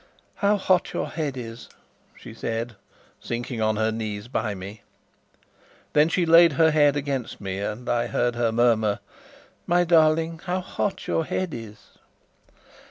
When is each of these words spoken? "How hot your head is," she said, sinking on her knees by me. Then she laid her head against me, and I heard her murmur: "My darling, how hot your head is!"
"How 0.37 0.57
hot 0.57 0.93
your 0.93 1.09
head 1.09 1.37
is," 1.37 1.69
she 2.15 2.33
said, 2.33 2.75
sinking 3.19 3.61
on 3.61 3.75
her 3.75 3.91
knees 3.91 4.27
by 4.27 4.55
me. 4.55 4.81
Then 5.93 6.09
she 6.09 6.25
laid 6.25 6.53
her 6.53 6.71
head 6.71 6.97
against 6.97 7.39
me, 7.39 7.59
and 7.59 7.87
I 7.87 8.07
heard 8.07 8.33
her 8.33 8.51
murmur: 8.51 8.97
"My 9.67 9.83
darling, 9.83 10.39
how 10.45 10.59
hot 10.59 11.05
your 11.05 11.23
head 11.23 11.53
is!" 11.53 11.99